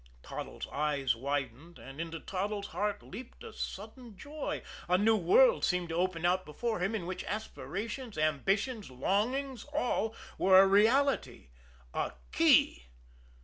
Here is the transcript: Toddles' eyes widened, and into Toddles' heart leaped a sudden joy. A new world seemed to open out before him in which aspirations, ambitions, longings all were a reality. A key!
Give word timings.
Toddles' 0.23 0.65
eyes 0.71 1.15
widened, 1.15 1.77
and 1.77 2.01
into 2.01 2.19
Toddles' 2.19 2.69
heart 2.69 3.03
leaped 3.03 3.43
a 3.43 3.53
sudden 3.53 4.17
joy. 4.17 4.63
A 4.87 4.97
new 4.97 5.15
world 5.15 5.63
seemed 5.63 5.89
to 5.89 5.95
open 5.95 6.25
out 6.25 6.43
before 6.43 6.79
him 6.79 6.95
in 6.95 7.05
which 7.05 7.23
aspirations, 7.25 8.17
ambitions, 8.17 8.89
longings 8.89 9.63
all 9.65 10.15
were 10.39 10.59
a 10.59 10.65
reality. 10.65 11.49
A 11.93 12.13
key! 12.31 12.87